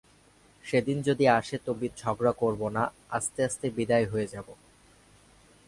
[0.65, 2.83] সেদিন যদি আসে তো ঝগড়া করব না,
[3.09, 4.47] আস্তে আস্তে বিদায় হয়ে যাব।